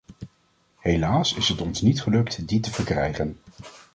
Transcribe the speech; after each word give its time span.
Helaas 0.79 1.33
is 1.35 1.47
het 1.47 1.61
ons 1.61 1.81
niet 1.81 2.01
gelukt 2.01 2.47
die 2.47 2.59
te 2.59 2.71
verkrijgen. 2.71 3.37